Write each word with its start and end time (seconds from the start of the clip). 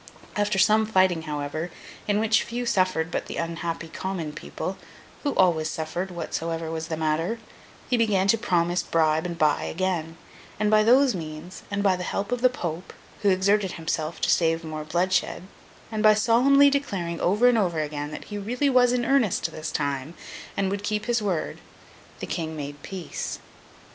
After 0.35 0.57
some 0.57 0.87
fighting, 0.87 1.21
however, 1.29 1.69
in 2.07 2.19
which 2.19 2.41
few 2.41 2.65
suffered 2.65 3.11
but 3.11 3.27
the 3.27 3.37
unhappy 3.37 3.87
common 3.87 4.33
people 4.33 4.79
(who 5.21 5.35
always 5.35 5.69
suffered, 5.69 6.09
whatsoever 6.09 6.71
was 6.71 6.87
the 6.87 6.97
matter), 6.97 7.37
he 7.87 7.97
began 7.97 8.27
to 8.29 8.35
promise, 8.39 8.81
bribe, 8.81 9.27
and 9.27 9.37
buy 9.37 9.65
again; 9.65 10.17
and 10.59 10.71
by 10.71 10.81
those 10.83 11.13
means, 11.13 11.61
and 11.69 11.83
by 11.83 11.95
the 11.95 12.01
help 12.03 12.31
of 12.31 12.41
the 12.41 12.49
Pope, 12.49 12.93
who 13.21 13.29
exerted 13.29 13.73
himself 13.73 14.19
to 14.21 14.29
save 14.31 14.63
more 14.63 14.83
bloodshed, 14.83 15.43
and 15.91 16.01
by 16.01 16.15
solemnly 16.15 16.71
declaring, 16.71 17.21
over 17.21 17.47
and 17.47 17.59
over 17.59 17.79
again, 17.79 18.09
that 18.09 18.23
he 18.23 18.39
really 18.39 18.71
was 18.71 18.93
in 18.93 19.05
earnest 19.05 19.51
this 19.51 19.71
time, 19.71 20.15
and 20.57 20.71
would 20.71 20.81
keep 20.83 21.05
his 21.05 21.21
word, 21.21 21.59
the 22.21 22.25
King 22.25 22.55
made 22.55 22.81
peace. 22.81 23.37